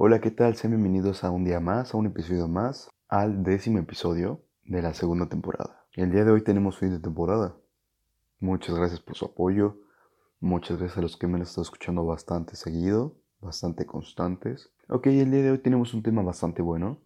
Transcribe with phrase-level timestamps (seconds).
[0.00, 0.54] Hola, ¿qué tal?
[0.54, 4.94] Sean bienvenidos a un día más, a un episodio más, al décimo episodio de la
[4.94, 5.86] segunda temporada.
[5.92, 7.56] El día de hoy tenemos fin de temporada.
[8.38, 9.80] Muchas gracias por su apoyo.
[10.38, 14.70] Muchas gracias a los que me han estado escuchando bastante seguido, bastante constantes.
[14.88, 17.00] Ok, el día de hoy tenemos un tema bastante bueno.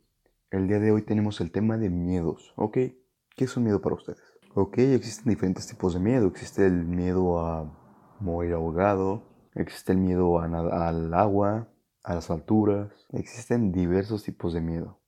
[0.51, 2.53] El día de hoy tenemos el tema de miedos.
[2.57, 4.21] Ok, ¿qué es un miedo para ustedes?
[4.55, 6.27] Ok, existen diferentes tipos de miedo.
[6.27, 7.73] Existe el miedo a
[8.21, 9.23] morir ahogado,
[9.55, 11.72] existe el miedo al agua,
[12.03, 12.93] a las alturas.
[13.13, 15.01] Existen diversos tipos de miedo.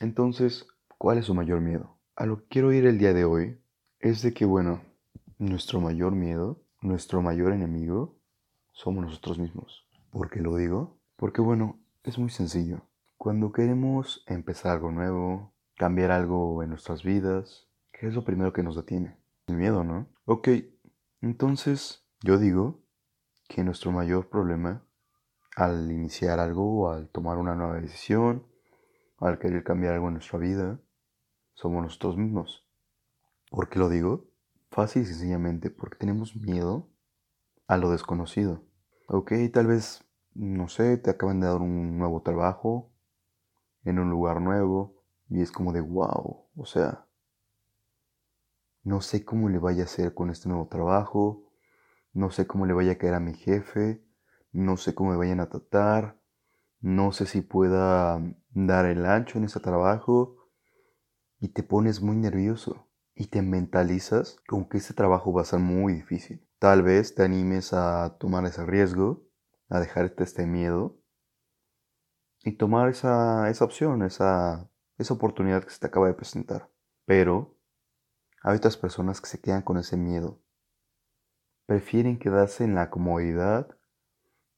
[0.00, 0.66] Entonces,
[0.98, 1.98] ¿cuál es su mayor miedo?
[2.16, 3.60] A lo que quiero ir el día de hoy
[4.00, 4.82] es de que, bueno,
[5.38, 8.18] nuestro mayor miedo, nuestro mayor enemigo,
[8.72, 9.86] somos nosotros mismos.
[10.10, 10.98] ¿Por qué lo digo?
[11.16, 12.88] Porque, bueno, es muy sencillo.
[13.16, 18.62] Cuando queremos empezar algo nuevo, cambiar algo en nuestras vidas, ¿qué es lo primero que
[18.62, 19.16] nos detiene?
[19.46, 20.08] El miedo, ¿no?
[20.24, 20.48] Ok,
[21.20, 22.82] entonces yo digo
[23.48, 24.84] que nuestro mayor problema
[25.56, 28.46] al iniciar algo, al tomar una nueva decisión,
[29.18, 30.80] al querer cambiar algo en nuestra vida,
[31.54, 32.66] somos nosotros mismos.
[33.50, 34.26] ¿Por qué lo digo?
[34.70, 36.88] Fácil y sencillamente porque tenemos miedo
[37.66, 38.64] a lo desconocido.
[39.08, 40.04] Ok, tal vez,
[40.34, 42.92] no sé, te acaban de dar un nuevo trabajo
[43.84, 47.06] en un lugar nuevo y es como de wow, o sea,
[48.82, 51.52] no sé cómo le vaya a hacer con este nuevo trabajo,
[52.12, 54.04] no sé cómo le vaya a caer a mi jefe,
[54.52, 56.20] no sé cómo me vayan a tratar,
[56.80, 60.50] no sé si pueda dar el ancho en ese trabajo
[61.38, 65.58] y te pones muy nervioso y te mentalizas con que ese trabajo va a ser
[65.58, 66.46] muy difícil.
[66.58, 69.26] Tal vez te animes a tomar ese riesgo,
[69.68, 71.00] a dejarte este miedo
[72.44, 76.70] y tomar esa, esa opción, esa, esa oportunidad que se te acaba de presentar.
[77.04, 77.56] Pero
[78.42, 80.42] hay otras personas que se quedan con ese miedo.
[81.66, 83.76] Prefieren quedarse en la comodidad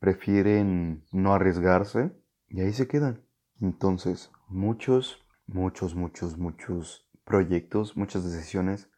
[0.04, 2.12] prefieren no arriesgarse
[2.48, 3.24] y ahí se quedan.
[3.58, 8.90] Entonces, muchos, muchos, muchos, muchos proyectos, muchas decisiones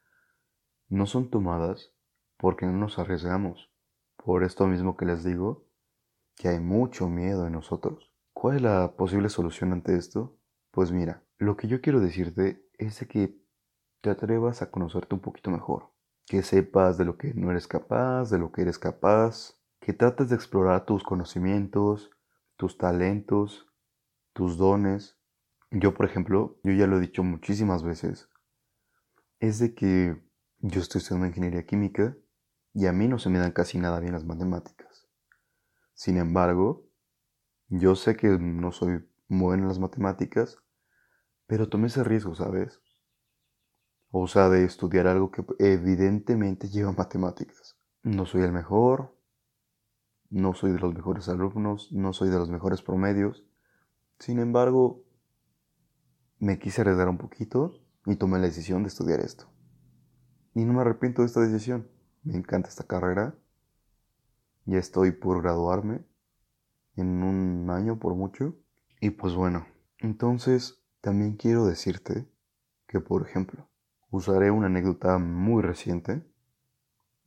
[0.88, 1.92] no son tomadas
[2.36, 3.70] porque no nos arriesgamos.
[4.16, 5.68] Por esto mismo que les digo,
[6.34, 8.12] que hay mucho miedo en nosotros.
[8.32, 10.36] ¿Cuál es la posible solución ante esto?
[10.72, 13.40] Pues mira, lo que yo quiero decirte es que
[14.00, 15.92] te atrevas a conocerte un poquito mejor,
[16.26, 19.55] que sepas de lo que no eres capaz, de lo que eres capaz,
[19.86, 22.10] que trates de explorar tus conocimientos,
[22.56, 23.68] tus talentos,
[24.32, 25.16] tus dones.
[25.70, 28.28] Yo, por ejemplo, yo ya lo he dicho muchísimas veces,
[29.38, 30.20] es de que
[30.58, 32.16] yo estoy estudiando ingeniería química
[32.74, 35.06] y a mí no se me dan casi nada bien las matemáticas.
[35.94, 36.88] Sin embargo,
[37.68, 40.58] yo sé que no soy bueno en las matemáticas,
[41.46, 42.80] pero tomé ese riesgo, ¿sabes?
[44.10, 47.78] O sea, de estudiar algo que evidentemente lleva matemáticas.
[48.02, 49.15] No soy el mejor,
[50.30, 53.44] no soy de los mejores alumnos, no soy de los mejores promedios.
[54.18, 55.04] Sin embargo,
[56.38, 59.46] me quise arriesgar un poquito y tomé la decisión de estudiar esto.
[60.54, 61.88] Y no me arrepiento de esta decisión.
[62.22, 63.34] Me encanta esta carrera.
[64.64, 66.04] Ya estoy por graduarme
[66.96, 68.56] en un año por mucho.
[69.00, 69.66] Y pues bueno,
[69.98, 72.28] entonces también quiero decirte
[72.88, 73.68] que, por ejemplo,
[74.10, 76.26] usaré una anécdota muy reciente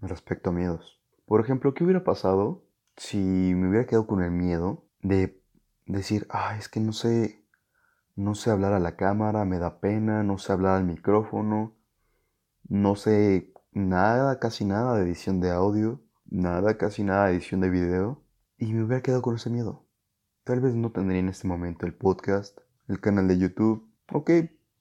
[0.02, 1.02] respecto a miedos.
[1.26, 2.66] Por ejemplo, ¿qué hubiera pasado
[2.98, 5.42] si me hubiera quedado con el miedo de
[5.86, 7.46] decir, ah, es que no sé,
[8.16, 11.76] no sé hablar a la cámara, me da pena, no sé hablar al micrófono,
[12.68, 17.70] no sé nada, casi nada de edición de audio, nada, casi nada de edición de
[17.70, 18.24] video,
[18.58, 19.86] y me hubiera quedado con ese miedo.
[20.44, 22.58] Tal vez no tendría en este momento el podcast,
[22.88, 24.32] el canal de YouTube, ok,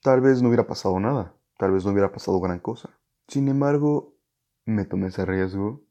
[0.03, 2.91] tal vez no hubiera pasado nada, tal vez no hubiera pasado gran cosa.
[3.29, 4.17] Sin embargo,
[4.65, 5.88] me tomé ese riesgo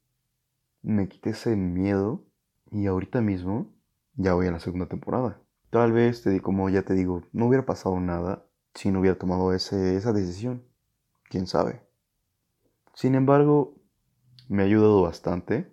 [0.88, 2.24] me quité ese miedo
[2.72, 3.74] y ahorita mismo
[4.16, 5.42] ya voy a la segunda temporada.
[5.70, 9.54] Tal vez, te, como ya te digo, no hubiera pasado nada si no hubiera tomado
[9.54, 10.64] ese, esa decisión.
[11.30, 11.82] ¿Quién sabe?
[12.94, 13.76] Sin embargo,
[14.48, 15.70] me ha ayudado bastante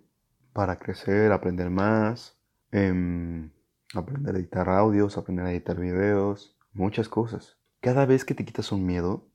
[0.51, 2.37] para crecer, aprender más,
[2.71, 3.51] em,
[3.93, 7.57] aprender a editar audios, aprender a editar videos, muchas cosas.
[7.79, 9.29] Cada vez que te quitas un miedo,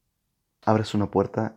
[0.67, 1.56] abres una puerta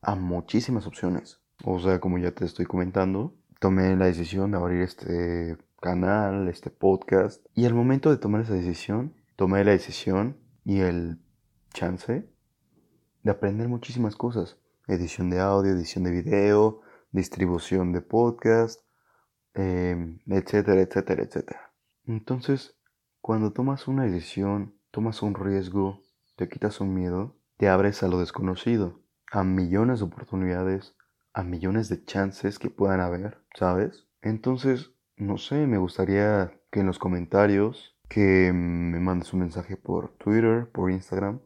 [0.00, 1.40] a muchísimas opciones.
[1.64, 6.68] O sea, como ya te estoy comentando, tomé la decisión de abrir este canal, este
[6.68, 7.46] podcast.
[7.54, 11.20] Y al momento de tomar esa decisión, tomé la decisión y el
[11.72, 12.28] chance
[13.22, 14.58] de aprender muchísimas cosas.
[14.88, 16.80] Edición de audio, edición de video,
[17.12, 18.80] distribución de podcast,
[19.54, 21.72] em, etcétera, etcétera, etcétera.
[22.04, 22.76] Entonces,
[23.20, 26.00] cuando tomas una decisión, tomas un riesgo,
[26.34, 30.96] te quitas un miedo, te abres a lo desconocido, a millones de oportunidades,
[31.34, 34.06] a millones de chances que puedan haber, ¿sabes?
[34.20, 40.10] Entonces, no sé, me gustaría que en los comentarios, que me mandes un mensaje por
[40.16, 41.40] Twitter, por Instagram,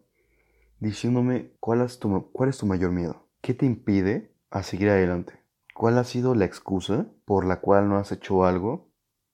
[0.81, 3.29] diciéndome cuál es tu, cuál es tu mayor miedo.
[3.41, 5.41] ¿Qué te impide a seguir adelante?
[5.75, 8.91] ¿Cuál ha sido la excusa por la cual no has hecho algo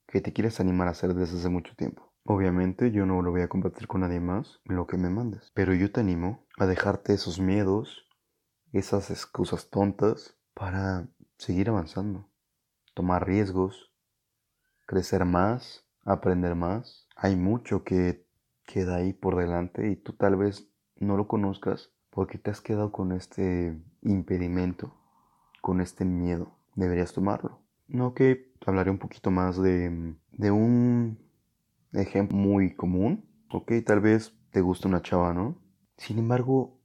[0.07, 2.13] que te quieres animar a hacer desde hace mucho tiempo?
[2.25, 5.75] Obviamente yo no lo voy a compartir con nadie más lo que me mandes, pero
[5.75, 8.07] yo te animo a dejarte esos miedos,
[8.73, 11.09] esas excusas tontas para
[11.39, 12.29] seguir avanzando,
[12.95, 13.93] tomar riesgos,
[14.87, 17.09] crecer más, aprender más.
[17.17, 18.27] Hay mucho que
[18.65, 22.93] queda ahí por delante y tú tal vez no lo conozcas porque te has quedado
[22.93, 24.95] con este impedimento,
[25.61, 26.59] con este miedo.
[26.75, 27.63] Deberías tomarlo.
[27.89, 31.19] No que hablaré un poquito más de, de un
[31.93, 33.29] ejemplo muy común.
[33.51, 35.59] Ok, tal vez te gusta una chava, ¿no?
[35.97, 36.79] Sin embargo,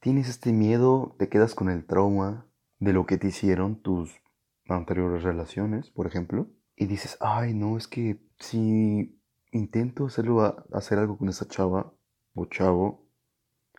[0.00, 2.46] tienes este miedo, te quedas con el trauma
[2.84, 4.20] de lo que te hicieron tus
[4.68, 9.20] anteriores relaciones, por ejemplo, y dices, ay, no, es que si
[9.52, 11.94] intento hacerlo hacer algo con esa chava
[12.34, 13.08] o chavo,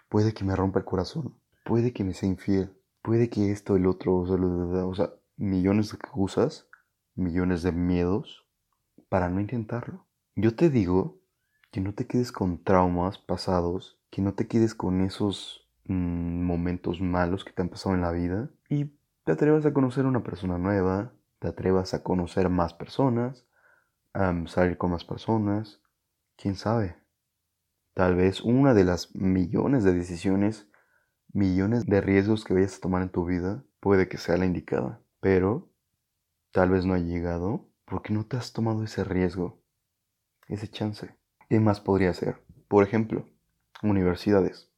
[0.10, 3.86] puede que me rompa el corazón, puede que me sea infiel, puede que esto, el
[3.86, 6.68] otro, o sea, millones de excusas,
[7.14, 8.48] millones de miedos
[9.08, 10.08] para no intentarlo.
[10.36, 11.22] Yo te digo
[11.72, 17.02] que no te quedes con traumas pasados, que no te quedes con esos mm, momentos
[17.02, 18.92] malos que te han pasado en la vida y
[19.24, 23.46] te atrevas a conocer a una persona nueva, te atrevas a conocer más personas,
[24.14, 25.82] a salir con más personas,
[26.38, 26.96] quién sabe.
[27.94, 30.70] Tal vez una de las millones de decisiones,
[31.34, 35.02] millones de riesgos que vayas a tomar en tu vida, puede que sea la indicada,
[35.20, 35.70] pero
[36.52, 39.62] tal vez no ha llegado porque no te has tomado ese riesgo,
[40.48, 41.16] ese chance.
[41.50, 42.44] ¿Qué más podría ser?
[42.68, 43.30] Por ejemplo,
[43.84, 44.72] universidades.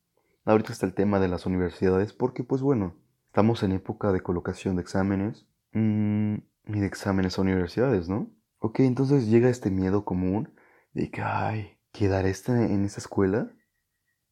[0.47, 2.95] Ahorita está el tema de las universidades porque, pues bueno,
[3.25, 6.35] estamos en época de colocación de exámenes mm,
[6.67, 8.31] y de exámenes a universidades, ¿no?
[8.59, 10.55] Ok, entonces llega este miedo común
[10.94, 13.51] de que, ay, ¿quedaré este en esta escuela?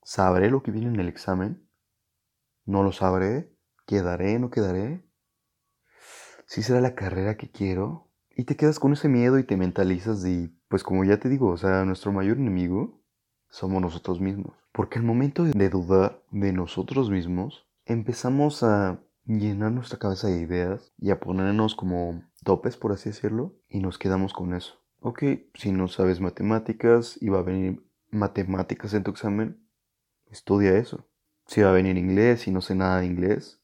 [0.03, 1.67] ¿Sabré lo que viene en el examen?
[2.63, 3.53] ¿No lo sabré?
[3.85, 4.39] ¿Quedaré?
[4.39, 5.05] ¿No quedaré?
[6.45, 8.09] ¿Sí será la carrera que quiero?
[8.29, 11.49] Y te quedas con ese miedo y te mentalizas y, pues como ya te digo,
[11.49, 13.04] o sea, nuestro mayor enemigo
[13.55, 14.53] somos nosotros mismos.
[14.73, 20.91] Porque al momento de dudar de nosotros mismos, empezamos a llenar nuestra cabeza de ideas
[20.99, 24.81] y a ponernos como topes, por así decirlo, y nos quedamos con eso.
[24.99, 25.23] Ok,
[25.53, 27.81] si no sabes matemáticas y va a venir
[28.11, 29.65] matemáticas en tu examen,
[30.29, 31.07] estudia eso.
[31.47, 33.61] Si va a venir inglés y no sé nada de inglés,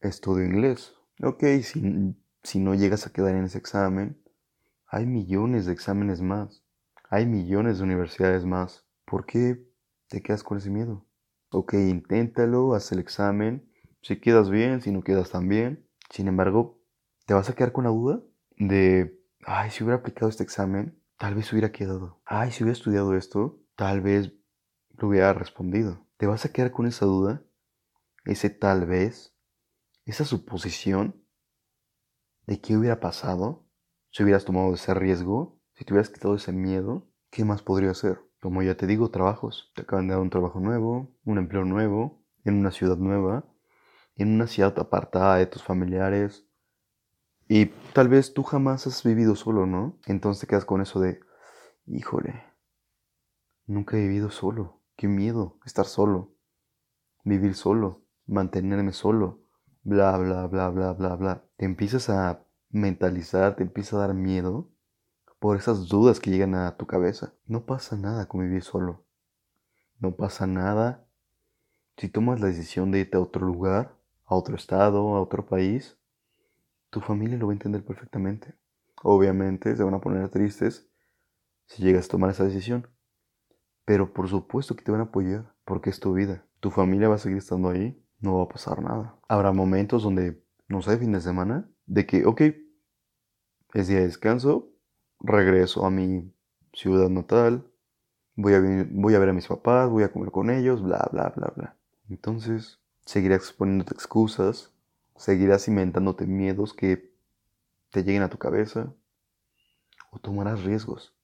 [0.00, 0.92] estudio inglés.
[1.22, 4.20] Ok, si, si no llegas a quedar en ese examen,
[4.88, 6.64] hay millones de exámenes más.
[7.10, 8.83] Hay millones de universidades más.
[9.04, 9.66] ¿Por qué
[10.08, 11.06] te quedas con ese miedo?
[11.50, 13.70] Ok, inténtalo, haz el examen.
[14.02, 15.88] Si quedas bien, si no quedas tan bien.
[16.10, 16.80] Sin embargo,
[17.26, 18.22] te vas a quedar con la duda
[18.56, 22.20] de, ay, si hubiera aplicado este examen, tal vez hubiera quedado.
[22.24, 24.32] Ay, si hubiera estudiado esto, tal vez
[24.90, 26.06] lo hubiera respondido.
[26.16, 27.42] Te vas a quedar con esa duda,
[28.24, 29.34] ese tal vez,
[30.04, 31.24] esa suposición
[32.46, 33.66] de qué hubiera pasado
[34.10, 38.20] si hubieras tomado ese riesgo, si te hubieras quitado ese miedo, ¿qué más podría hacer?
[38.44, 39.72] Como ya te digo, trabajos.
[39.74, 43.46] Te acaban de dar un trabajo nuevo, un empleo nuevo, en una ciudad nueva,
[44.16, 46.46] en una ciudad apartada de tus familiares.
[47.48, 49.98] Y tal vez tú jamás has vivido solo, ¿no?
[50.04, 51.20] Entonces te quedas con eso de,
[51.86, 52.44] híjole,
[53.66, 54.82] nunca he vivido solo.
[54.94, 56.34] Qué miedo estar solo,
[57.24, 59.40] vivir solo, mantenerme solo,
[59.84, 61.44] bla, bla, bla, bla, bla, bla.
[61.56, 64.73] Te empiezas a mentalizar, te empieza a dar miedo
[65.44, 67.34] por esas dudas que llegan a tu cabeza.
[67.46, 69.04] No pasa nada con vivir solo.
[69.98, 71.06] No pasa nada
[71.98, 75.98] si tomas la decisión de irte a otro lugar, a otro estado, a otro país.
[76.88, 78.54] Tu familia lo va a entender perfectamente.
[79.02, 80.88] Obviamente se van a poner tristes
[81.66, 82.88] si llegas a tomar esa decisión.
[83.84, 86.46] Pero por supuesto que te van a apoyar porque es tu vida.
[86.60, 89.20] Tu familia va a seguir estando ahí, no va a pasar nada.
[89.28, 92.40] Habrá momentos donde, no sé, fin de semana, de que, ok,
[93.74, 94.70] es día de descanso,
[95.24, 96.32] regreso a mi
[96.72, 97.66] ciudad natal,
[98.36, 101.32] voy a, voy a ver a mis papás, voy a comer con ellos, bla, bla,
[101.34, 101.76] bla, bla.
[102.08, 104.72] Entonces, seguirás exponiéndote excusas,
[105.16, 107.14] seguirás inventándote miedos que
[107.90, 108.92] te lleguen a tu cabeza,
[110.10, 111.14] o tomarás riesgos,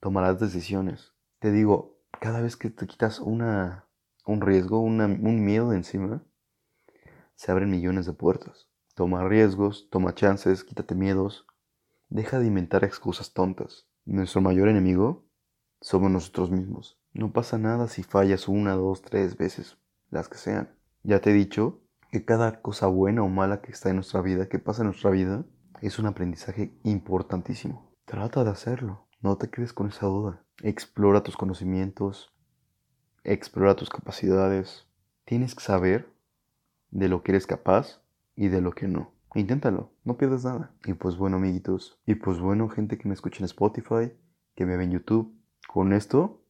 [0.00, 1.12] tomarás decisiones.
[1.38, 3.84] Te digo, cada vez que te quitas una,
[4.24, 6.22] un riesgo, un miedo de encima,
[7.34, 8.68] se abren millones de puertas.
[8.94, 11.46] Toma riesgos, toma chances, quítate miedos,
[12.10, 13.86] Deja de inventar excusas tontas.
[14.06, 15.26] Nuestro mayor enemigo
[15.80, 16.98] somos nosotros mismos.
[17.12, 19.76] No pasa nada si fallas una, dos, tres veces,
[20.10, 20.74] las que sean.
[21.02, 24.48] Ya te he dicho que cada cosa buena o mala que está en nuestra vida,
[24.48, 25.44] que pasa en nuestra vida,
[25.82, 27.92] es un aprendizaje importantísimo.
[28.06, 29.06] Trata de hacerlo.
[29.20, 30.42] No te quedes con esa duda.
[30.62, 32.32] Explora tus conocimientos,
[33.22, 34.88] explora tus capacidades.
[35.26, 36.10] Tienes que saber
[36.90, 38.00] de lo que eres capaz
[38.34, 39.12] y de lo que no.
[39.34, 40.72] Inténtalo, no pierdas nada.
[40.84, 42.00] Y pues bueno, amiguitos.
[42.06, 44.12] Y pues bueno, gente que me escucha en Spotify,
[44.54, 45.34] que me ve en YouTube.
[45.68, 46.42] Con esto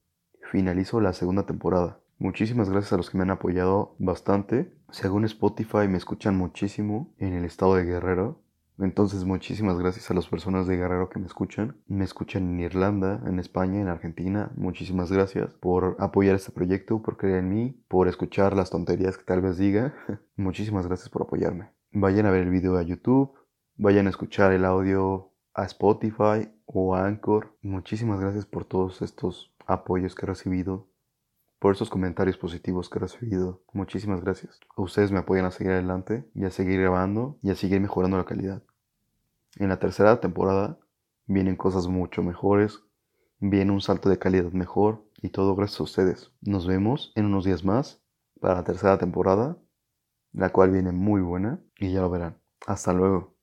[0.50, 2.00] finalizo la segunda temporada.
[2.18, 4.72] Muchísimas gracias a los que me han apoyado bastante.
[4.90, 8.40] Según Spotify me escuchan muchísimo en el estado de Guerrero.
[8.78, 11.76] Entonces muchísimas gracias a las personas de Guerrero que me escuchan.
[11.86, 14.50] Me escuchan en Irlanda, en España, en Argentina.
[14.56, 19.24] Muchísimas gracias por apoyar este proyecto, por creer en mí, por escuchar las tonterías que
[19.24, 19.94] tal vez diga.
[20.36, 21.77] muchísimas gracias por apoyarme.
[21.92, 23.32] Vayan a ver el video a YouTube,
[23.76, 27.56] vayan a escuchar el audio a Spotify o a Anchor.
[27.62, 30.86] Muchísimas gracias por todos estos apoyos que he recibido,
[31.58, 33.62] por estos comentarios positivos que he recibido.
[33.72, 34.60] Muchísimas gracias.
[34.76, 38.26] Ustedes me apoyan a seguir adelante y a seguir grabando y a seguir mejorando la
[38.26, 38.62] calidad.
[39.56, 40.78] En la tercera temporada
[41.26, 42.82] vienen cosas mucho mejores,
[43.40, 46.32] viene un salto de calidad mejor y todo gracias a ustedes.
[46.42, 48.02] Nos vemos en unos días más
[48.40, 49.56] para la tercera temporada
[50.32, 52.38] la cual viene muy buena y ya lo verán.
[52.66, 53.34] Hasta luego.